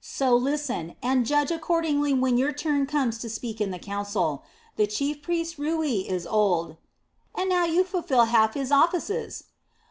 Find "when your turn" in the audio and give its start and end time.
2.14-2.86